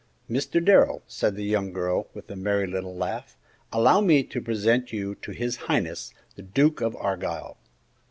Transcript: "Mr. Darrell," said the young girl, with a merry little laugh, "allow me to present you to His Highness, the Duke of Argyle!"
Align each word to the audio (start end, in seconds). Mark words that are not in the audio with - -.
"Mr. 0.27 0.65
Darrell," 0.65 1.03
said 1.05 1.35
the 1.35 1.43
young 1.43 1.71
girl, 1.71 2.07
with 2.15 2.27
a 2.31 2.35
merry 2.35 2.65
little 2.65 2.95
laugh, 2.95 3.37
"allow 3.71 4.01
me 4.01 4.23
to 4.23 4.41
present 4.41 4.91
you 4.91 5.13
to 5.13 5.29
His 5.29 5.57
Highness, 5.57 6.11
the 6.35 6.41
Duke 6.41 6.81
of 6.81 6.95
Argyle!" 6.95 7.59